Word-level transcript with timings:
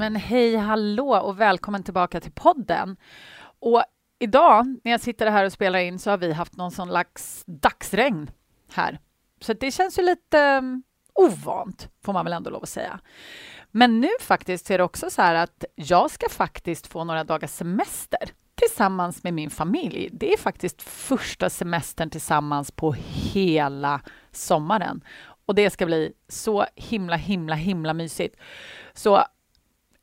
Men 0.00 0.16
hej 0.16 0.56
hallå 0.56 1.16
och 1.16 1.40
välkommen 1.40 1.82
tillbaka 1.82 2.20
till 2.20 2.32
podden. 2.32 2.96
Och 3.60 3.84
idag 4.18 4.66
när 4.84 4.92
jag 4.92 5.00
sitter 5.00 5.30
här 5.30 5.44
och 5.44 5.52
spelar 5.52 5.78
in 5.78 5.98
så 5.98 6.10
har 6.10 6.18
vi 6.18 6.32
haft 6.32 6.56
någon 6.56 6.70
sån 6.70 6.88
slags 6.88 7.44
dagsregn 7.46 8.30
här. 8.72 8.98
Så 9.40 9.52
det 9.52 9.70
känns 9.70 9.98
ju 9.98 10.02
lite 10.02 10.58
um, 10.58 10.82
ovant, 11.14 11.88
får 12.04 12.12
man 12.12 12.24
väl 12.24 12.32
ändå 12.32 12.50
lov 12.50 12.62
att 12.62 12.68
säga. 12.68 13.00
Men 13.70 14.00
nu 14.00 14.08
faktiskt 14.20 14.70
är 14.70 14.78
det 14.78 14.84
också 14.84 15.10
så 15.10 15.22
här 15.22 15.34
att 15.34 15.64
jag 15.74 16.10
ska 16.10 16.28
faktiskt 16.28 16.86
få 16.86 17.04
några 17.04 17.24
dagars 17.24 17.50
semester 17.50 18.28
tillsammans 18.54 19.22
med 19.22 19.34
min 19.34 19.50
familj. 19.50 20.08
Det 20.12 20.32
är 20.32 20.36
faktiskt 20.36 20.82
första 20.82 21.50
semestern 21.50 22.10
tillsammans 22.10 22.70
på 22.70 22.92
hela 23.32 24.00
sommaren. 24.32 25.04
Och 25.46 25.54
det 25.54 25.70
ska 25.70 25.86
bli 25.86 26.12
så 26.28 26.66
himla, 26.74 27.16
himla, 27.16 27.54
himla 27.54 27.94
mysigt. 27.94 28.36
Så 28.92 29.24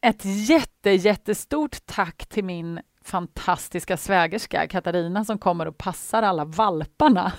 ett 0.07 0.21
jätte, 0.49 0.91
jättestort 0.91 1.77
tack 1.85 2.25
till 2.25 2.43
min 2.43 2.79
fantastiska 3.01 3.97
svägerska 3.97 4.67
Katarina 4.67 5.25
som 5.25 5.37
kommer 5.37 5.67
och 5.67 5.77
passar 5.77 6.23
alla 6.23 6.45
valparna 6.45 7.33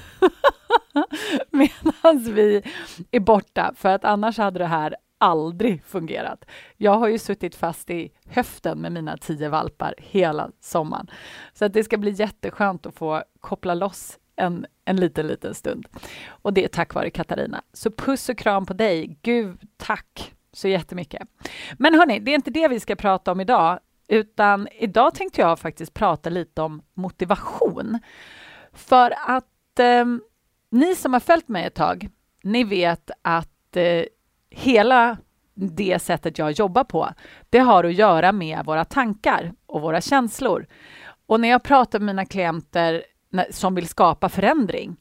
medan 1.50 2.34
vi 2.34 2.62
är 3.10 3.20
borta, 3.20 3.72
för 3.76 3.88
att 3.88 4.04
annars 4.04 4.38
hade 4.38 4.58
det 4.58 4.66
här 4.66 4.96
aldrig 5.18 5.84
fungerat. 5.84 6.44
Jag 6.76 6.98
har 6.98 7.08
ju 7.08 7.18
suttit 7.18 7.54
fast 7.54 7.90
i 7.90 8.12
höften 8.26 8.78
med 8.78 8.92
mina 8.92 9.16
tio 9.16 9.48
valpar 9.48 9.94
hela 9.98 10.50
sommaren. 10.60 11.10
Så 11.52 11.64
att 11.64 11.72
det 11.72 11.84
ska 11.84 11.96
bli 11.96 12.10
jätteskönt 12.10 12.86
att 12.86 12.94
få 12.94 13.22
koppla 13.40 13.74
loss 13.74 14.18
en, 14.36 14.66
en 14.84 14.96
liten, 14.96 15.26
liten 15.26 15.54
stund. 15.54 15.86
Och 16.28 16.52
det 16.52 16.64
är 16.64 16.68
tack 16.68 16.94
vare 16.94 17.10
Katarina. 17.10 17.62
Så 17.72 17.90
puss 17.90 18.28
och 18.28 18.38
kram 18.38 18.66
på 18.66 18.72
dig. 18.72 19.18
Gud, 19.22 19.60
tack 19.76 20.34
så 20.58 20.68
jättemycket. 20.68 21.22
Men 21.78 21.94
hörni, 21.94 22.18
det 22.18 22.30
är 22.30 22.34
inte 22.34 22.50
det 22.50 22.68
vi 22.68 22.80
ska 22.80 22.96
prata 22.96 23.32
om 23.32 23.40
idag, 23.40 23.78
utan 24.08 24.68
idag 24.72 25.14
tänkte 25.14 25.40
jag 25.40 25.58
faktiskt 25.58 25.94
prata 25.94 26.30
lite 26.30 26.62
om 26.62 26.82
motivation. 26.94 27.98
För 28.72 29.14
att 29.26 29.78
eh, 29.78 30.04
ni 30.70 30.94
som 30.94 31.12
har 31.12 31.20
följt 31.20 31.48
mig 31.48 31.64
ett 31.64 31.74
tag, 31.74 32.08
ni 32.42 32.64
vet 32.64 33.10
att 33.22 33.76
eh, 33.76 34.04
hela 34.50 35.16
det 35.54 35.98
sättet 36.02 36.38
jag 36.38 36.52
jobbar 36.52 36.84
på, 36.84 37.08
det 37.50 37.58
har 37.58 37.84
att 37.84 37.94
göra 37.94 38.32
med 38.32 38.64
våra 38.64 38.84
tankar 38.84 39.52
och 39.66 39.80
våra 39.80 40.00
känslor. 40.00 40.66
Och 41.26 41.40
när 41.40 41.48
jag 41.48 41.62
pratar 41.62 41.98
med 41.98 42.06
mina 42.06 42.24
klienter 42.24 43.02
som 43.50 43.74
vill 43.74 43.88
skapa 43.88 44.28
förändring, 44.28 44.96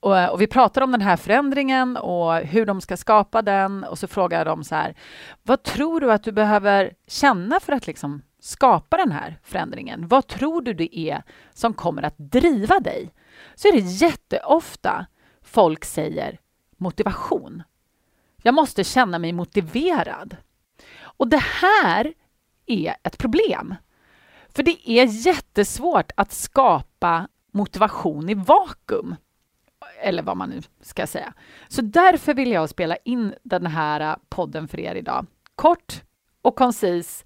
och, 0.00 0.30
och, 0.30 0.40
vi 0.40 0.46
pratar 0.46 0.82
om 0.82 0.92
den 0.92 1.00
här 1.00 1.16
förändringen 1.16 1.96
och 1.96 2.34
hur 2.34 2.66
de 2.66 2.80
ska 2.80 2.96
skapa 2.96 3.42
den 3.42 3.84
och 3.84 3.98
så 3.98 4.06
frågar 4.06 4.44
de 4.44 4.64
så 4.64 4.74
här, 4.74 4.94
vad 5.42 5.62
tror 5.62 6.00
du 6.00 6.12
att 6.12 6.22
du 6.22 6.32
behöver 6.32 6.92
känna 7.06 7.60
för 7.60 7.72
att 7.72 7.86
liksom 7.86 8.22
skapa 8.40 8.96
den 8.96 9.12
här 9.12 9.38
förändringen? 9.42 10.08
Vad 10.08 10.26
tror 10.26 10.62
du 10.62 10.74
det 10.74 10.98
är 10.98 11.22
som 11.54 11.74
kommer 11.74 12.02
att 12.02 12.18
driva 12.18 12.80
dig? 12.80 13.10
Så 13.54 13.68
är 13.68 13.72
det 13.72 13.78
jätteofta 13.78 15.06
folk 15.42 15.84
säger 15.84 16.38
motivation. 16.76 17.62
Jag 18.42 18.54
måste 18.54 18.84
känna 18.84 19.18
mig 19.18 19.32
motiverad. 19.32 20.36
Och 21.00 21.28
det 21.28 21.42
här 21.42 22.14
är 22.66 22.96
ett 23.02 23.18
problem. 23.18 23.74
För 24.48 24.62
det 24.62 24.90
är 24.90 25.04
jättesvårt 25.04 26.12
att 26.14 26.32
skapa 26.32 27.28
motivation 27.52 28.28
i 28.28 28.34
vakuum 28.34 29.16
eller 30.00 30.22
vad 30.22 30.36
man 30.36 30.50
nu 30.50 30.62
ska 30.80 31.06
säga. 31.06 31.32
Så 31.68 31.82
därför 31.82 32.34
vill 32.34 32.50
jag 32.50 32.68
spela 32.68 32.96
in 32.96 33.34
den 33.42 33.66
här 33.66 34.00
äh, 34.00 34.16
podden 34.28 34.68
för 34.68 34.80
er 34.80 34.94
idag. 34.94 35.26
Kort 35.54 36.02
och 36.42 36.56
koncis, 36.56 37.24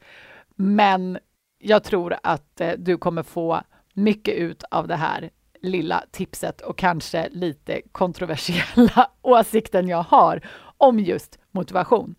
men 0.56 1.18
jag 1.58 1.84
tror 1.84 2.16
att 2.22 2.60
äh, 2.60 2.72
du 2.78 2.96
kommer 2.96 3.22
få 3.22 3.62
mycket 3.94 4.34
ut 4.34 4.64
av 4.70 4.88
det 4.88 4.96
här 4.96 5.30
lilla 5.62 6.04
tipset 6.10 6.60
och 6.60 6.78
kanske 6.78 7.28
lite 7.28 7.82
kontroversiella 7.92 9.10
åsikten 9.22 9.88
jag 9.88 10.02
har 10.02 10.40
om 10.76 10.98
just 10.98 11.38
motivation. 11.50 12.14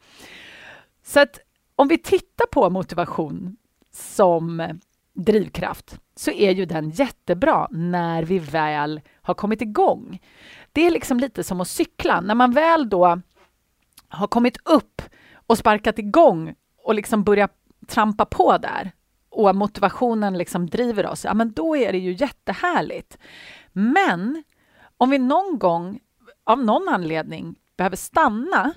Så 1.03 1.19
att 1.19 1.40
om 1.75 1.88
vi 1.88 1.97
tittar 1.97 2.45
på 2.45 2.69
motivation 2.69 3.57
som 3.91 4.79
drivkraft 5.13 5.99
så 6.16 6.31
är 6.31 6.51
ju 6.51 6.66
den 6.66 6.89
jättebra 6.89 7.67
när 7.72 8.23
vi 8.23 8.39
väl 8.39 9.01
har 9.22 9.33
kommit 9.33 9.61
igång. 9.61 10.22
Det 10.72 10.88
är 10.88 10.91
liksom 10.91 11.19
lite 11.19 11.44
som 11.44 11.61
att 11.61 11.67
cykla. 11.67 12.22
När 12.22 12.35
man 12.35 12.51
väl 12.51 12.89
då 12.89 13.22
har 14.07 14.27
kommit 14.27 14.57
upp 14.66 15.01
och 15.47 15.57
sparkat 15.57 15.99
igång 15.99 16.55
och 16.83 16.95
liksom 16.95 17.23
börjar 17.23 17.49
trampa 17.88 18.25
på 18.25 18.57
där 18.57 18.91
och 19.29 19.55
motivationen 19.55 20.38
liksom 20.38 20.67
driver 20.67 21.05
oss, 21.05 21.25
ja 21.25 21.33
men 21.33 21.51
då 21.51 21.78
är 21.78 21.91
det 21.91 21.97
ju 21.97 22.13
jättehärligt. 22.13 23.17
Men 23.72 24.43
om 24.97 25.09
vi 25.09 25.17
någon 25.17 25.59
gång 25.59 25.99
av 26.43 26.63
någon 26.63 26.89
anledning 26.89 27.55
behöver 27.78 27.95
stanna, 27.95 28.73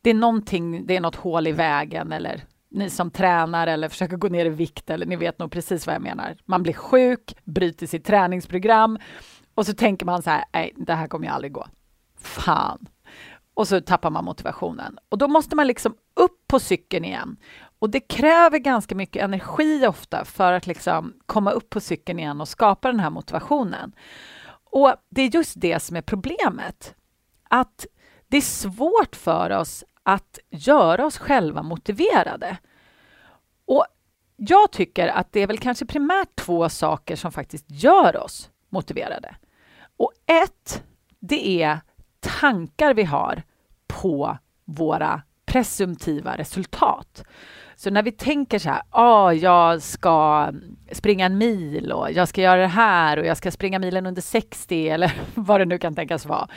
det 0.00 0.10
är 0.10 0.14
någonting, 0.14 0.86
det 0.86 0.96
är 0.96 1.00
något 1.00 1.16
hål 1.16 1.46
i 1.46 1.52
vägen 1.52 2.12
eller 2.12 2.44
ni 2.70 2.90
som 2.90 3.10
tränar 3.10 3.66
eller 3.66 3.88
försöker 3.88 4.16
gå 4.16 4.28
ner 4.28 4.46
i 4.46 4.48
vikt, 4.48 4.90
eller 4.90 5.06
ni 5.06 5.16
vet 5.16 5.38
nog 5.38 5.50
precis 5.50 5.86
vad 5.86 5.94
jag 5.94 6.02
menar. 6.02 6.36
Man 6.44 6.62
blir 6.62 6.72
sjuk, 6.72 7.34
bryter 7.44 7.86
sitt 7.86 8.04
träningsprogram 8.04 8.98
och 9.54 9.66
så 9.66 9.74
tänker 9.74 10.06
man 10.06 10.22
så 10.22 10.30
här, 10.30 10.44
nej, 10.52 10.74
det 10.76 10.94
här 10.94 11.06
kommer 11.06 11.26
ju 11.26 11.32
aldrig 11.32 11.52
gå. 11.52 11.66
Fan. 12.20 12.86
Och 13.54 13.68
så 13.68 13.80
tappar 13.80 14.10
man 14.10 14.24
motivationen. 14.24 14.98
Och 15.08 15.18
då 15.18 15.28
måste 15.28 15.56
man 15.56 15.66
liksom 15.66 15.94
upp 16.14 16.46
på 16.46 16.60
cykeln 16.60 17.04
igen. 17.04 17.36
Och 17.78 17.90
det 17.90 18.00
kräver 18.00 18.58
ganska 18.58 18.94
mycket 18.94 19.22
energi 19.22 19.86
ofta 19.86 20.24
för 20.24 20.52
att 20.52 20.66
liksom 20.66 21.14
komma 21.26 21.50
upp 21.50 21.70
på 21.70 21.80
cykeln 21.80 22.18
igen 22.18 22.40
och 22.40 22.48
skapa 22.48 22.88
den 22.88 23.00
här 23.00 23.10
motivationen. 23.10 23.92
Och 24.70 24.94
det 25.10 25.22
är 25.22 25.34
just 25.34 25.60
det 25.60 25.80
som 25.80 25.96
är 25.96 26.02
problemet. 26.02 26.94
Att 27.48 27.86
det 28.28 28.36
är 28.36 28.40
svårt 28.40 29.16
för 29.16 29.50
oss 29.50 29.84
att 30.02 30.38
göra 30.50 31.06
oss 31.06 31.18
själva 31.18 31.62
motiverade. 31.62 32.58
Och 33.66 33.86
jag 34.36 34.70
tycker 34.70 35.08
att 35.08 35.32
det 35.32 35.40
är 35.40 35.46
väl 35.46 35.58
kanske 35.58 35.86
primärt 35.86 36.36
två 36.36 36.68
saker 36.68 37.16
som 37.16 37.32
faktiskt 37.32 37.64
gör 37.68 38.16
oss 38.16 38.50
motiverade. 38.68 39.34
Och 39.96 40.12
ett, 40.26 40.84
det 41.20 41.62
är 41.62 41.80
tankar 42.20 42.94
vi 42.94 43.04
har 43.04 43.42
på 43.86 44.38
våra 44.64 45.22
presumtiva 45.46 46.36
resultat. 46.36 47.24
Så 47.76 47.90
när 47.90 48.02
vi 48.02 48.12
tänker 48.12 48.58
så 48.58 48.68
här, 48.68 48.82
ah, 48.90 49.32
jag 49.32 49.82
ska 49.82 50.50
springa 50.92 51.26
en 51.26 51.38
mil 51.38 51.92
och 51.92 52.12
jag 52.12 52.28
ska 52.28 52.40
göra 52.40 52.60
det 52.60 52.66
här 52.66 53.16
och 53.16 53.26
jag 53.26 53.36
ska 53.36 53.50
springa 53.50 53.78
milen 53.78 54.06
under 54.06 54.22
60 54.22 54.88
eller 54.88 55.12
vad 55.34 55.60
det 55.60 55.64
nu 55.64 55.78
kan 55.78 55.94
tänkas 55.94 56.26
vara 56.26 56.48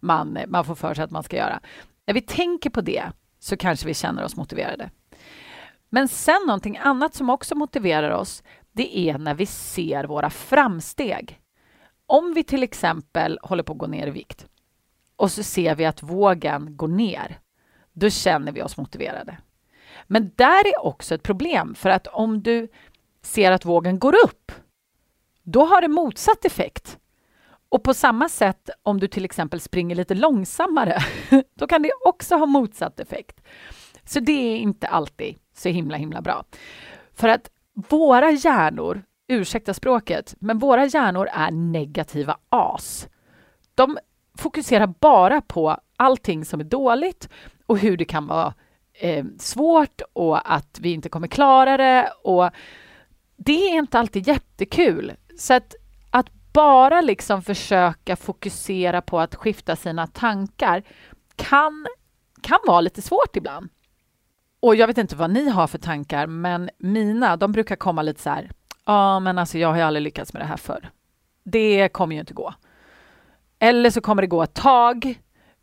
man, 0.00 0.38
man 0.48 0.64
får 0.64 0.74
för 0.74 0.94
sig 0.94 1.04
att 1.04 1.10
man 1.10 1.22
ska 1.22 1.36
göra. 1.36 1.60
När 2.06 2.14
vi 2.14 2.20
tänker 2.20 2.70
på 2.70 2.80
det 2.80 3.12
så 3.38 3.56
kanske 3.56 3.86
vi 3.86 3.94
känner 3.94 4.24
oss 4.24 4.36
motiverade. 4.36 4.90
Men 5.88 6.08
sen 6.08 6.42
någonting 6.46 6.76
annat 6.76 7.14
som 7.14 7.30
också 7.30 7.54
motiverar 7.54 8.10
oss, 8.10 8.42
det 8.72 8.98
är 8.98 9.18
när 9.18 9.34
vi 9.34 9.46
ser 9.46 10.04
våra 10.04 10.30
framsteg. 10.30 11.40
Om 12.06 12.34
vi 12.34 12.44
till 12.44 12.62
exempel 12.62 13.38
håller 13.42 13.62
på 13.62 13.72
att 13.72 13.78
gå 13.78 13.86
ner 13.86 14.06
i 14.06 14.10
vikt 14.10 14.46
och 15.16 15.32
så 15.32 15.42
ser 15.42 15.74
vi 15.74 15.84
att 15.84 16.02
vågen 16.02 16.76
går 16.76 16.88
ner, 16.88 17.38
då 17.92 18.10
känner 18.10 18.52
vi 18.52 18.62
oss 18.62 18.76
motiverade. 18.76 19.38
Men 20.06 20.32
där 20.36 20.66
är 20.66 20.84
också 20.84 21.14
ett 21.14 21.22
problem, 21.22 21.74
för 21.74 21.90
att 21.90 22.06
om 22.06 22.42
du 22.42 22.68
ser 23.22 23.52
att 23.52 23.64
vågen 23.64 23.98
går 23.98 24.14
upp, 24.24 24.52
då 25.42 25.64
har 25.64 25.80
det 25.80 25.88
motsatt 25.88 26.44
effekt. 26.44 26.98
Och 27.68 27.82
på 27.82 27.94
samma 27.94 28.28
sätt 28.28 28.70
om 28.82 29.00
du 29.00 29.08
till 29.08 29.24
exempel 29.24 29.60
springer 29.60 29.96
lite 29.96 30.14
långsammare, 30.14 30.98
då 31.54 31.66
kan 31.66 31.82
det 31.82 31.92
också 32.04 32.36
ha 32.36 32.46
motsatt 32.46 33.00
effekt. 33.00 33.40
Så 34.04 34.20
det 34.20 34.32
är 34.32 34.56
inte 34.56 34.86
alltid 34.86 35.36
så 35.56 35.68
himla 35.68 35.96
himla 35.96 36.22
bra. 36.22 36.44
För 37.14 37.28
att 37.28 37.50
våra 37.88 38.30
hjärnor, 38.30 39.02
ursäkta 39.28 39.74
språket, 39.74 40.34
men 40.38 40.58
våra 40.58 40.86
hjärnor 40.86 41.28
är 41.32 41.50
negativa 41.50 42.38
as. 42.48 43.08
De 43.74 43.98
fokuserar 44.38 44.86
bara 44.86 45.40
på 45.40 45.76
allting 45.96 46.44
som 46.44 46.60
är 46.60 46.64
dåligt 46.64 47.28
och 47.66 47.78
hur 47.78 47.96
det 47.96 48.04
kan 48.04 48.26
vara 48.26 48.54
eh, 48.92 49.24
svårt 49.38 50.00
och 50.12 50.54
att 50.54 50.78
vi 50.80 50.92
inte 50.92 51.08
kommer 51.08 51.28
klara 51.28 51.76
det. 51.76 52.12
Och 52.22 52.50
det 53.36 53.70
är 53.70 53.78
inte 53.78 53.98
alltid 53.98 54.28
jättekul. 54.28 55.12
Så 55.38 55.54
att, 55.54 55.74
bara 56.56 57.00
liksom 57.00 57.42
försöka 57.42 58.16
fokusera 58.16 59.02
på 59.02 59.20
att 59.20 59.34
skifta 59.34 59.76
sina 59.76 60.06
tankar 60.06 60.82
kan, 61.36 61.86
kan 62.40 62.58
vara 62.66 62.80
lite 62.80 63.02
svårt 63.02 63.36
ibland. 63.36 63.68
Och 64.60 64.76
jag 64.76 64.86
vet 64.86 64.98
inte 64.98 65.16
vad 65.16 65.30
ni 65.30 65.48
har 65.48 65.66
för 65.66 65.78
tankar, 65.78 66.26
men 66.26 66.70
mina, 66.78 67.36
de 67.36 67.52
brukar 67.52 67.76
komma 67.76 68.02
lite 68.02 68.22
så 68.22 68.30
här. 68.30 68.50
Ja, 68.84 69.20
men 69.20 69.38
alltså 69.38 69.58
jag 69.58 69.68
har 69.68 69.76
ju 69.76 69.82
aldrig 69.82 70.02
lyckats 70.02 70.32
med 70.32 70.42
det 70.42 70.46
här 70.46 70.56
förr. 70.56 70.90
Det 71.44 71.88
kommer 71.88 72.14
ju 72.14 72.20
inte 72.20 72.34
gå. 72.34 72.54
Eller 73.58 73.90
så 73.90 74.00
kommer 74.00 74.22
det 74.22 74.28
gå 74.28 74.42
ett 74.42 74.54
tag, 74.54 75.20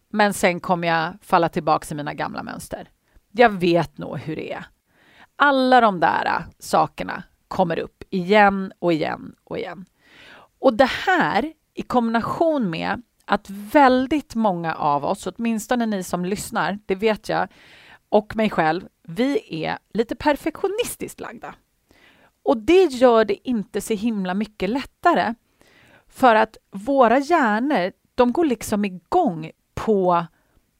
men 0.09 0.33
sen 0.33 0.59
kommer 0.59 0.87
jag 0.87 1.13
falla 1.21 1.49
tillbaka 1.49 1.87
i 1.91 1.95
mina 1.95 2.13
gamla 2.13 2.43
mönster. 2.43 2.89
Jag 3.31 3.49
vet 3.49 3.97
nog 3.97 4.17
hur 4.17 4.35
det 4.35 4.53
är. 4.53 4.65
Alla 5.35 5.81
de 5.81 5.99
där 5.99 6.25
äh, 6.25 6.45
sakerna 6.59 7.23
kommer 7.47 7.79
upp 7.79 8.03
igen 8.09 8.73
och 8.79 8.93
igen 8.93 9.35
och 9.43 9.57
igen. 9.57 9.85
Och 10.63 10.73
det 10.73 10.89
här 10.89 11.53
i 11.73 11.81
kombination 11.81 12.69
med 12.69 13.01
att 13.25 13.49
väldigt 13.49 14.35
många 14.35 14.75
av 14.75 15.05
oss, 15.05 15.27
åtminstone 15.27 15.85
ni 15.85 16.03
som 16.03 16.25
lyssnar, 16.25 16.79
det 16.85 16.95
vet 16.95 17.29
jag, 17.29 17.47
och 18.09 18.35
mig 18.35 18.49
själv, 18.49 18.87
vi 19.01 19.63
är 19.65 19.77
lite 19.93 20.15
perfektionistiskt 20.15 21.19
lagda. 21.19 21.55
Och 22.43 22.57
det 22.57 22.83
gör 22.83 23.25
det 23.25 23.49
inte 23.49 23.81
så 23.81 23.93
himla 23.93 24.33
mycket 24.33 24.69
lättare. 24.69 25.33
För 26.07 26.35
att 26.35 26.57
våra 26.71 27.19
hjärnor, 27.19 27.91
de 28.15 28.31
går 28.31 28.45
liksom 28.45 28.85
igång 28.85 29.51
på 29.73 30.25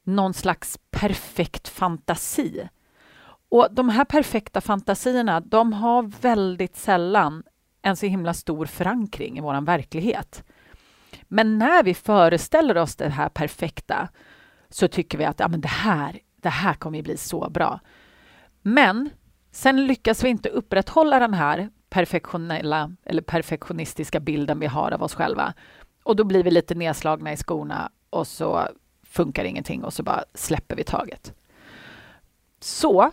någon 0.03 0.33
slags 0.33 0.79
perfekt 0.91 1.67
fantasi. 1.67 2.69
Och 3.49 3.67
de 3.71 3.89
här 3.89 4.05
perfekta 4.05 4.61
fantasierna, 4.61 5.39
de 5.39 5.73
har 5.73 6.03
väldigt 6.21 6.75
sällan 6.75 7.43
en 7.83 7.95
så 7.95 8.05
himla 8.05 8.33
stor 8.33 8.65
förankring 8.65 9.37
i 9.37 9.41
vår 9.41 9.61
verklighet. 9.61 10.43
Men 11.23 11.57
när 11.57 11.83
vi 11.83 11.93
föreställer 11.93 12.77
oss 12.77 12.95
det 12.95 13.09
här 13.09 13.29
perfekta 13.29 14.09
så 14.69 14.87
tycker 14.87 15.17
vi 15.17 15.25
att 15.25 15.39
ja, 15.39 15.47
men 15.47 15.61
det, 15.61 15.67
här, 15.67 16.19
det 16.35 16.49
här 16.49 16.73
kommer 16.73 17.01
bli 17.01 17.17
så 17.17 17.49
bra. 17.49 17.79
Men 18.61 19.09
sen 19.51 19.87
lyckas 19.87 20.23
vi 20.23 20.29
inte 20.29 20.49
upprätthålla 20.49 21.19
den 21.19 21.33
här 21.33 21.69
perfektionella 21.89 22.91
eller 23.05 23.21
perfektionistiska 23.21 24.19
bilden 24.19 24.59
vi 24.59 24.67
har 24.67 24.91
av 24.91 25.03
oss 25.03 25.15
själva. 25.15 25.53
Och 26.03 26.15
då 26.15 26.23
blir 26.23 26.43
vi 26.43 26.51
lite 26.51 26.75
nedslagna 26.75 27.33
i 27.33 27.37
skorna 27.37 27.91
och 28.09 28.27
så 28.27 28.67
funkar 29.03 29.43
ingenting 29.43 29.83
och 29.83 29.93
så 29.93 30.03
bara 30.03 30.23
släpper 30.33 30.75
vi 30.75 30.83
taget. 30.83 31.33
Så 32.59 33.11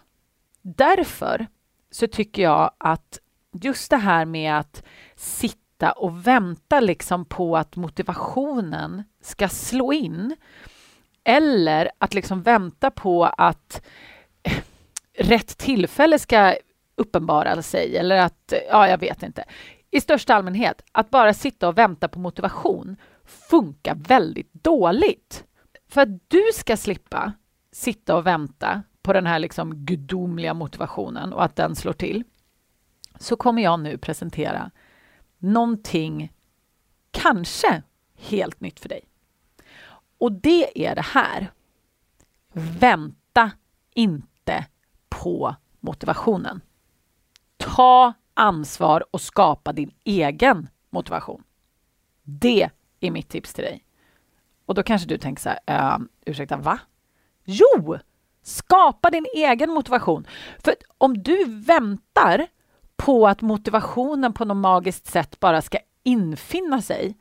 därför 0.62 1.46
så 1.90 2.06
tycker 2.06 2.43
jag 2.43 2.70
att 2.78 3.19
just 3.52 3.91
det 3.91 3.97
här 3.97 4.25
med 4.25 4.58
att 4.58 4.82
sitta 5.17 5.93
och 5.93 6.26
vänta 6.26 6.81
liksom 6.81 7.25
på 7.25 7.56
att 7.56 7.76
motivationen 7.76 9.02
ska 9.23 9.49
slå 9.49 9.93
in 9.93 10.37
eller 11.25 11.91
att 11.99 12.14
liksom 12.14 12.43
vänta 12.43 12.91
på 12.91 13.25
att 13.25 13.82
eh, 14.43 14.58
rätt 15.19 15.58
tillfälle 15.58 16.19
ska 16.19 16.55
uppenbara 16.97 17.62
sig 17.62 17.97
eller 17.97 18.17
att, 18.17 18.52
ja, 18.70 18.88
jag 18.88 18.99
vet 18.99 19.23
inte. 19.23 19.44
I 19.91 20.00
största 20.00 20.35
allmänhet, 20.35 20.82
att 20.93 21.11
bara 21.11 21.35
sitta 21.35 21.69
och 21.69 21.79
vänta 21.79 22.08
på 22.08 22.19
motivation 22.19 22.97
funkar 23.25 23.94
väldigt 23.94 24.52
dåligt. 24.52 25.44
För 25.91 26.00
att 26.00 26.08
du 26.29 26.43
ska 26.55 26.76
slippa 26.76 27.32
sitta 27.73 28.17
och 28.17 28.26
vänta 28.26 28.82
på 29.02 29.12
den 29.12 29.26
här 29.26 29.38
liksom 29.38 29.76
gudomliga 29.76 30.55
motivationen 30.55 31.32
och 31.32 31.44
att 31.44 31.56
den 31.56 31.76
slår 31.76 31.93
till 31.93 32.25
så 33.20 33.37
kommer 33.37 33.62
jag 33.62 33.81
nu 33.81 33.99
presentera 33.99 34.70
någonting 35.38 36.32
kanske 37.11 37.82
helt 38.17 38.61
nytt 38.61 38.81
för 38.81 38.88
dig. 38.88 39.05
Och 40.19 40.32
det 40.32 40.87
är 40.88 40.94
det 40.94 41.02
här. 41.02 41.52
Vänta 42.52 43.50
inte 43.94 44.67
på 45.08 45.55
motivationen. 45.81 46.61
Ta 47.56 48.12
ansvar 48.34 49.05
och 49.11 49.20
skapa 49.20 49.73
din 49.73 49.94
egen 50.05 50.69
motivation. 50.90 51.44
Det 52.23 52.70
är 53.00 53.11
mitt 53.11 53.28
tips 53.28 53.55
till 53.55 53.64
dig. 53.64 53.84
Och 54.66 54.75
då 54.75 54.82
kanske 54.82 55.08
du 55.08 55.19
tänker 55.19 55.43
så 55.43 55.50
här, 55.66 55.99
uh, 55.99 56.05
ursäkta, 56.25 56.56
va? 56.56 56.78
Jo! 57.44 57.99
Skapa 58.43 59.11
din 59.11 59.26
egen 59.34 59.70
motivation. 59.70 60.26
För 60.58 60.75
om 60.99 61.23
du 61.23 61.44
väntar 61.44 62.46
på 63.00 63.29
att 63.29 63.41
motivationen 63.41 64.32
på 64.32 64.44
något 64.44 64.56
magiskt 64.56 65.06
sätt 65.06 65.41
bara 65.41 65.62
ska 65.62 65.79
infinna 66.02 66.82
sig, 66.82 67.17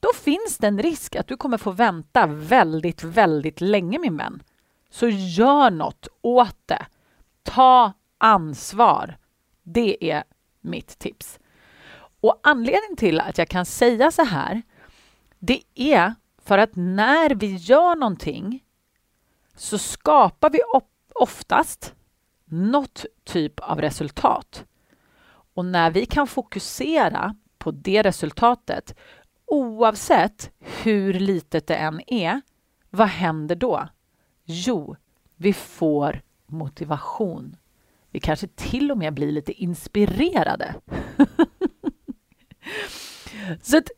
då 0.00 0.08
finns 0.14 0.58
det 0.58 0.66
en 0.66 0.82
risk 0.82 1.16
att 1.16 1.26
du 1.26 1.36
kommer 1.36 1.58
få 1.58 1.70
vänta 1.70 2.26
väldigt, 2.26 3.04
väldigt 3.04 3.60
länge 3.60 3.98
min 3.98 4.16
vän. 4.16 4.42
Så 4.90 5.08
gör 5.08 5.70
något 5.70 6.08
åt 6.22 6.56
det. 6.66 6.86
Ta 7.42 7.92
ansvar. 8.18 9.18
Det 9.62 10.10
är 10.10 10.24
mitt 10.60 10.98
tips. 10.98 11.38
Och 12.20 12.40
anledningen 12.42 12.96
till 12.96 13.20
att 13.20 13.38
jag 13.38 13.48
kan 13.48 13.66
säga 13.66 14.10
så 14.10 14.24
här, 14.24 14.62
det 15.38 15.62
är 15.74 16.14
för 16.42 16.58
att 16.58 16.70
när 16.74 17.34
vi 17.34 17.56
gör 17.56 17.96
någonting 17.96 18.64
så 19.56 19.78
skapar 19.78 20.50
vi 20.50 20.60
oftast 21.14 21.94
något 22.44 23.04
typ 23.24 23.60
av 23.60 23.80
resultat. 23.80 24.64
Och 25.54 25.64
när 25.64 25.90
vi 25.90 26.06
kan 26.06 26.26
fokusera 26.26 27.34
på 27.58 27.70
det 27.70 28.02
resultatet 28.02 28.94
oavsett 29.46 30.50
hur 30.58 31.12
litet 31.12 31.66
det 31.66 31.74
än 31.74 32.00
är, 32.06 32.40
vad 32.90 33.08
händer 33.08 33.56
då? 33.56 33.88
Jo, 34.44 34.96
vi 35.36 35.52
får 35.52 36.22
motivation. 36.46 37.56
Vi 38.10 38.20
kanske 38.20 38.46
till 38.46 38.90
och 38.90 38.98
med 38.98 39.14
blir 39.14 39.32
lite 39.32 39.52
inspirerade. 39.52 40.74
Så 43.62 43.78
att 43.78 43.88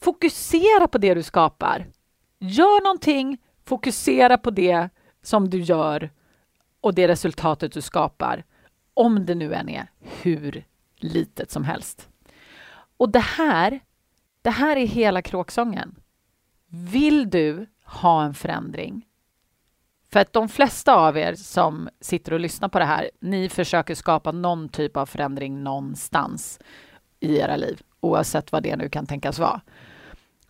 fokusera 0.00 0.88
på 0.88 0.98
det 0.98 1.14
du 1.14 1.22
skapar. 1.22 1.86
Gör 2.38 2.84
någonting, 2.84 3.38
fokusera 3.64 4.38
på 4.38 4.50
det 4.50 4.88
som 5.22 5.50
du 5.50 5.60
gör 5.60 6.10
och 6.80 6.94
det 6.94 7.08
resultatet 7.08 7.72
du 7.72 7.80
skapar, 7.80 8.44
om 8.94 9.26
det 9.26 9.34
nu 9.34 9.54
än 9.54 9.68
är 9.68 9.86
hur 10.00 10.64
litet 11.04 11.50
som 11.50 11.64
helst. 11.64 12.08
Och 12.96 13.08
det 13.08 13.18
här, 13.18 13.80
det 14.42 14.50
här 14.50 14.76
är 14.76 14.86
hela 14.86 15.22
kråksången. 15.22 15.94
Vill 16.66 17.30
du 17.30 17.66
ha 17.84 18.24
en 18.24 18.34
förändring? 18.34 19.06
För 20.12 20.20
att 20.20 20.32
de 20.32 20.48
flesta 20.48 20.94
av 20.94 21.18
er 21.18 21.34
som 21.34 21.88
sitter 22.00 22.32
och 22.32 22.40
lyssnar 22.40 22.68
på 22.68 22.78
det 22.78 22.84
här, 22.84 23.10
ni 23.20 23.48
försöker 23.48 23.94
skapa 23.94 24.32
någon 24.32 24.68
typ 24.68 24.96
av 24.96 25.06
förändring 25.06 25.62
någonstans 25.62 26.60
i 27.20 27.38
era 27.38 27.56
liv, 27.56 27.80
oavsett 28.00 28.52
vad 28.52 28.62
det 28.62 28.76
nu 28.76 28.88
kan 28.88 29.06
tänkas 29.06 29.38
vara. 29.38 29.60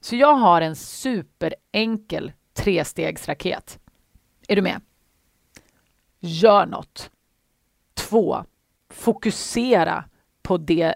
Så 0.00 0.16
jag 0.16 0.34
har 0.34 0.60
en 0.60 0.76
superenkel 0.76 2.32
trestegsraket. 2.52 3.78
Är 4.48 4.56
du 4.56 4.62
med? 4.62 4.80
Gör 6.20 6.66
något. 6.66 7.10
Två. 7.94 8.44
Fokusera 8.90 10.04
på 10.42 10.56
det 10.56 10.94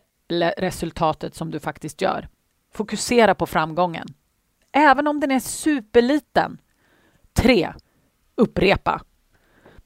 resultatet 0.56 1.34
som 1.34 1.50
du 1.50 1.60
faktiskt 1.60 2.02
gör. 2.02 2.28
Fokusera 2.72 3.34
på 3.34 3.46
framgången. 3.46 4.06
Även 4.72 5.06
om 5.06 5.20
den 5.20 5.30
är 5.30 5.40
superliten. 5.40 6.58
Tre. 7.32 7.72
Upprepa. 8.34 9.02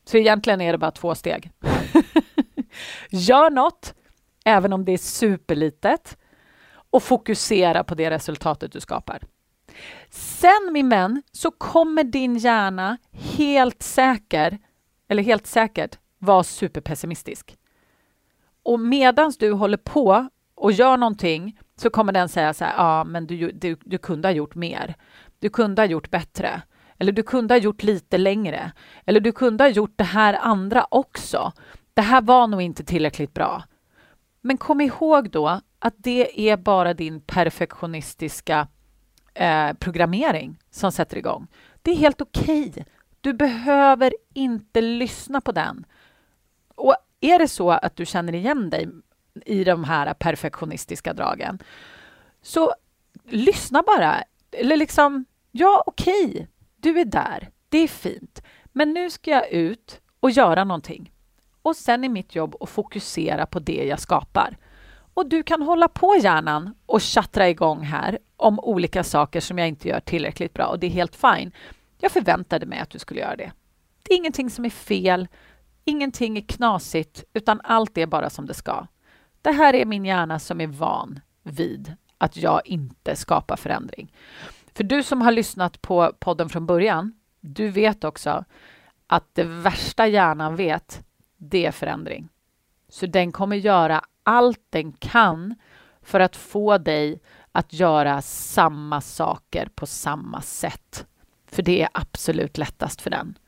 Så 0.05 0.17
egentligen 0.17 0.61
är 0.61 0.73
det 0.73 0.79
bara 0.79 0.90
två 0.90 1.14
steg. 1.14 1.52
Gör 3.11 3.50
något, 3.50 3.95
även 4.45 4.73
om 4.73 4.85
det 4.85 4.93
är 4.93 4.99
superlitet 4.99 6.19
och 6.90 7.02
fokusera 7.02 7.85
på 7.85 7.95
det 7.95 8.11
resultatet 8.11 8.73
du 8.73 8.81
skapar. 8.81 9.23
Sen 10.11 10.71
min 10.73 10.88
vän, 10.88 11.23
så 11.33 11.50
kommer 11.50 12.05
din 12.05 12.37
hjärna 12.37 12.99
helt 13.12 13.83
säker, 13.83 14.59
eller 15.09 15.23
helt 15.23 15.47
säkert 15.47 15.99
vara 16.19 16.43
superpessimistisk. 16.43 17.57
Och 18.71 18.81
medans 18.81 19.39
du 19.39 19.53
håller 19.53 19.77
på 19.77 20.29
och 20.55 20.73
gör 20.73 20.97
någonting 20.97 21.59
så 21.77 21.91
kommer 21.91 22.12
den 22.12 22.29
säga 22.29 22.55
så 22.55 22.65
här, 22.65 22.75
ja 22.77 23.05
men 23.05 23.27
du, 23.27 23.53
du, 23.53 23.77
du 23.85 23.99
kunde 23.99 24.29
ha 24.29 24.33
gjort 24.33 24.55
mer. 24.55 24.95
Du 25.39 25.49
kunde 25.49 25.83
ha 25.83 25.87
gjort 25.87 26.11
bättre. 26.11 26.62
Eller 26.99 27.12
du 27.12 27.23
kunde 27.23 27.55
ha 27.55 27.59
gjort 27.59 27.83
lite 27.83 28.19
längre. 28.19 28.73
Eller 29.07 29.21
du 29.21 29.33
kunde 29.33 29.65
ha 29.65 29.69
gjort 29.69 29.93
det 29.97 30.05
här 30.05 30.39
andra 30.43 30.87
också. 30.91 31.53
Det 31.95 32.03
här 32.03 32.23
var 32.23 32.47
nog 32.47 32.62
inte 32.62 32.85
tillräckligt 32.85 33.35
bra. 33.35 33.62
Men 34.41 34.59
kom 34.59 34.81
ihåg 34.81 35.31
då 35.31 35.61
att 35.79 35.95
det 35.97 36.50
är 36.50 36.57
bara 36.57 36.95
din 36.95 37.21
perfektionistiska 37.21 38.69
eh, 39.35 39.73
programmering 39.73 40.59
som 40.71 40.93
sätter 40.93 41.17
igång. 41.17 41.47
Det 41.83 41.91
är 41.91 41.97
helt 41.97 42.21
okej. 42.21 42.69
Okay. 42.69 42.85
Du 43.21 43.33
behöver 43.33 44.15
inte 44.35 44.81
lyssna 44.81 45.41
på 45.41 45.53
den. 45.53 45.87
Och 46.75 46.97
är 47.21 47.39
det 47.39 47.49
så 47.49 47.71
att 47.71 47.97
du 47.97 48.07
känner 48.07 48.35
igen 48.35 48.71
dig 48.71 48.89
i 49.47 49.65
de 49.65 49.85
här 49.85 50.15
perfektionistiska 50.15 51.12
dragen. 51.12 51.59
Så 52.43 52.75
lyssna 53.25 53.83
bara. 53.87 54.25
Eller 54.50 54.77
liksom, 54.77 55.25
ja 55.50 55.83
okej, 55.87 56.31
okay, 56.31 56.47
du 56.77 57.00
är 57.00 57.05
där, 57.05 57.50
det 57.69 57.79
är 57.79 57.89
fint. 57.89 58.43
Men 58.73 58.93
nu 58.93 59.11
ska 59.11 59.31
jag 59.31 59.50
ut 59.50 60.00
och 60.21 60.31
göra 60.31 60.65
någonting. 60.65 61.12
Och 61.62 61.77
sen 61.77 62.05
är 62.05 62.09
mitt 62.09 62.35
jobb 62.35 62.57
att 62.61 62.71
fokusera 62.71 63.47
på 63.47 63.59
det 63.59 63.85
jag 63.85 64.00
skapar. 64.00 64.57
Och 65.15 65.29
du 65.29 65.43
kan 65.43 65.62
hålla 65.62 65.89
på 65.89 66.17
hjärnan 66.17 66.75
och 66.87 67.00
tjattra 67.00 67.49
igång 67.49 67.83
här 67.83 68.19
om 68.37 68.61
olika 68.61 69.05
saker 69.05 69.41
som 69.41 69.59
jag 69.59 69.69
inte 69.69 69.89
gör 69.89 70.00
tillräckligt 70.00 70.55
bra 70.55 70.67
och 70.67 70.79
det 70.79 70.87
är 70.87 70.91
helt 70.91 71.17
fine. 71.17 71.53
Jag 71.99 72.12
förväntade 72.12 72.67
mig 72.67 72.79
att 72.79 72.91
du 72.91 72.99
skulle 72.99 73.21
göra 73.21 73.37
det. 73.37 73.53
Det 74.03 74.15
är 74.15 74.19
ingenting 74.19 74.50
som 74.50 74.65
är 74.65 74.71
fel, 74.71 75.29
ingenting 75.85 76.39
är 76.39 76.43
knasigt, 76.43 77.25
utan 77.33 77.61
allt 77.65 77.99
är 77.99 78.07
bara 78.07 78.31
som 78.31 78.47
det 78.47 78.55
ska. 78.55 78.87
Det 79.43 79.53
här 79.53 79.75
är 79.75 79.85
min 79.85 80.05
hjärna 80.05 80.39
som 80.39 80.61
är 80.61 80.67
van 80.67 81.21
vid 81.43 81.97
att 82.19 82.37
jag 82.37 82.67
inte 82.67 83.17
skapar 83.17 83.57
förändring. 83.57 84.13
För 84.75 84.85
du 84.85 85.03
som 85.03 85.23
har 85.23 85.33
lyssnat 85.33 85.83
på 85.83 86.13
podden 86.19 86.49
från 86.49 86.67
början, 86.67 87.15
du 87.41 87.69
vet 87.69 88.05
också 88.05 88.45
att 89.07 89.35
det 89.35 89.45
värsta 89.45 90.07
hjärnan 90.07 90.57
vet, 90.57 91.05
det 91.37 91.67
är 91.67 91.73
förändring. 91.73 92.29
Så 92.89 93.07
den 93.07 93.33
kommer 93.33 93.57
göra 93.57 94.05
allt 94.23 94.63
den 94.71 94.93
kan 94.93 95.55
för 96.03 96.21
att 96.21 96.37
få 96.37 96.79
dig 96.79 97.23
att 97.53 97.73
göra 97.73 98.23
samma 98.23 99.01
saker 99.01 99.69
på 99.75 99.87
samma 99.87 100.43
sätt. 100.43 101.07
För 101.47 101.63
det 101.63 101.83
är 101.83 101.89
absolut 101.93 102.59
lättast 102.59 103.01
för 103.01 103.11
den. 103.11 103.39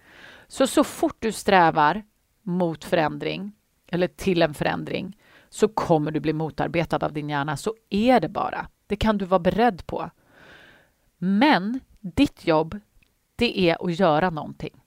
Så 0.48 0.66
så 0.66 0.84
fort 0.84 1.16
du 1.18 1.32
strävar 1.32 2.02
mot 2.42 2.84
förändring 2.84 3.52
eller 3.88 4.08
till 4.08 4.42
en 4.42 4.54
förändring 4.54 5.18
så 5.48 5.68
kommer 5.68 6.10
du 6.10 6.20
bli 6.20 6.32
motarbetad 6.32 7.06
av 7.06 7.12
din 7.12 7.28
hjärna. 7.28 7.56
Så 7.56 7.74
är 7.90 8.20
det 8.20 8.28
bara. 8.28 8.66
Det 8.86 8.96
kan 8.96 9.18
du 9.18 9.24
vara 9.24 9.40
beredd 9.40 9.86
på. 9.86 10.10
Men 11.18 11.80
ditt 12.00 12.46
jobb, 12.46 12.80
det 13.36 13.60
är 13.60 13.84
att 13.84 13.98
göra 13.98 14.30
någonting. 14.30 14.82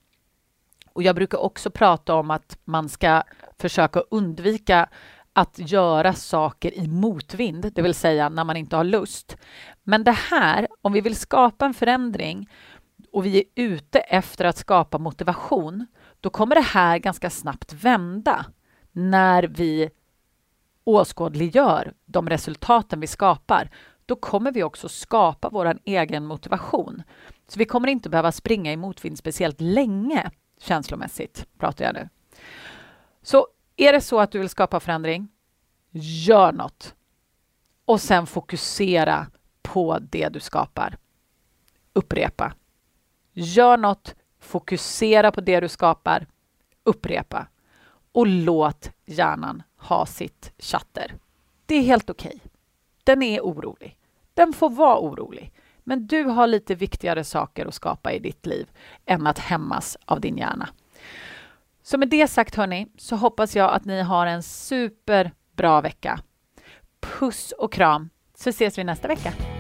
Och 0.94 1.04
jag 1.04 1.16
brukar 1.16 1.38
också 1.38 1.70
prata 1.70 2.16
om 2.16 2.32
att 2.32 2.58
man 2.66 2.90
ska 2.90 3.24
försöka 3.58 4.00
undvika 4.00 4.90
att 5.34 5.60
göra 5.72 6.14
saker 6.14 6.78
i 6.78 6.88
motvind, 6.88 7.72
det 7.76 7.82
vill 7.82 7.94
säga 7.94 8.30
när 8.30 8.44
man 8.44 8.58
inte 8.58 8.76
har 8.76 8.84
lust. 8.84 9.38
Men 9.84 10.04
det 10.04 10.18
här, 10.32 10.68
om 10.82 10.94
vi 10.94 11.02
vill 11.02 11.16
skapa 11.16 11.66
en 11.66 11.74
förändring 11.74 12.50
och 13.12 13.26
vi 13.26 13.38
är 13.38 13.44
ute 13.56 14.00
efter 14.00 14.46
att 14.46 14.58
skapa 14.58 14.98
motivation, 14.98 15.88
då 16.26 16.30
kommer 16.30 16.56
det 16.56 16.62
här 16.62 16.98
ganska 16.98 17.30
snabbt 17.30 17.74
vända 17.74 18.46
när 18.92 19.44
vi 19.44 19.90
åskådliggör 20.84 21.94
de 22.06 22.30
resultaten 22.30 23.00
vi 23.00 23.08
skapar. 23.08 23.70
Då 24.06 24.16
kommer 24.16 24.52
vi 24.52 24.64
också 24.64 24.90
skapa 24.90 25.50
vår 25.50 25.80
egen 25.84 26.26
motivation. 26.26 27.04
Så 27.48 27.60
vi 27.60 27.66
kommer 27.66 27.88
inte 27.88 28.10
behöva 28.10 28.32
springa 28.32 28.72
i 28.72 28.78
motvind 28.78 29.18
speciellt 29.18 29.62
länge, 29.62 30.32
känslomässigt 30.60 31.48
pratar 31.58 31.86
jag 31.86 31.94
nu. 31.94 32.10
Så 33.22 33.48
är 33.76 33.94
det 33.94 34.02
så 34.02 34.20
att 34.20 34.32
du 34.32 34.40
vill 34.40 34.50
skapa 34.50 34.80
förändring, 34.80 35.28
gör 35.92 36.52
något. 36.52 36.96
Och 37.86 38.02
sen 38.02 38.28
fokusera 38.28 39.28
på 39.62 40.00
det 40.00 40.30
du 40.30 40.40
skapar. 40.40 40.98
Upprepa. 41.94 42.54
Gör 43.34 43.78
något, 43.78 44.16
fokusera 44.40 45.32
på 45.32 45.42
det 45.42 45.60
du 45.60 45.68
skapar, 45.68 46.28
upprepa. 46.84 47.48
Och 48.12 48.28
låt 48.28 48.92
hjärnan 49.06 49.64
ha 49.78 50.06
sitt 50.06 50.54
chatter. 50.58 51.16
Det 51.66 51.76
är 51.76 51.82
helt 51.82 52.10
okej. 52.10 52.36
Okay. 52.36 52.50
Den 53.04 53.24
är 53.24 53.42
orolig. 53.42 53.98
Den 54.34 54.54
får 54.54 54.70
vara 54.70 55.00
orolig. 55.00 55.54
Men 55.84 56.08
du 56.08 56.24
har 56.24 56.48
lite 56.48 56.76
viktigare 56.76 57.24
saker 57.24 57.66
att 57.66 57.74
skapa 57.74 58.12
i 58.12 58.20
ditt 58.20 58.46
liv 58.46 58.68
än 59.06 59.28
att 59.28 59.40
hämmas 59.40 59.98
av 60.06 60.22
din 60.22 60.38
hjärna. 60.38 60.70
Så 61.84 61.98
med 61.98 62.10
det 62.10 62.28
sagt 62.28 62.56
hörni, 62.56 62.88
så 62.98 63.16
hoppas 63.16 63.56
jag 63.56 63.74
att 63.74 63.86
ni 63.86 64.02
har 64.02 64.26
en 64.26 64.44
superbra 64.44 65.82
vecka. 65.82 66.20
Puss 67.00 67.52
och 67.52 67.74
kram, 67.74 68.10
så 68.36 68.50
ses 68.50 68.78
vi 68.78 68.84
nästa 68.84 69.08
vecka. 69.08 69.55